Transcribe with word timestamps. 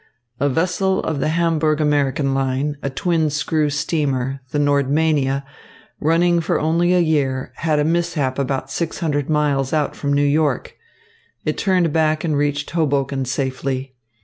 "A 0.39 0.49
vessel 0.49 0.99
of 1.01 1.19
the 1.19 1.27
Hamburg 1.27 1.79
American 1.79 2.33
line, 2.33 2.75
a 2.81 2.89
twin 2.89 3.29
screw 3.29 3.69
steamer, 3.69 4.39
the 4.49 4.57
Nordmania, 4.57 5.43
running 5.99 6.39
for 6.41 6.59
only 6.59 6.95
a 6.95 6.99
year, 6.99 7.51
had 7.57 7.77
a 7.77 7.83
mishap 7.85 8.39
about 8.39 8.71
six 8.71 8.97
hundred 8.97 9.29
miles 9.29 9.73
out 9.73 9.95
from 9.95 10.11
New 10.13 10.25
York. 10.25 10.75
It 11.45 11.55
turned 11.55 11.93
back 11.93 12.23
and 12.23 12.35
reached 12.35 12.71
Hoboken 12.71 13.25
safely. 13.25 13.93